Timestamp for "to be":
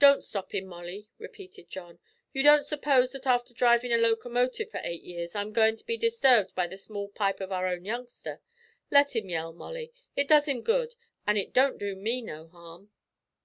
5.76-5.96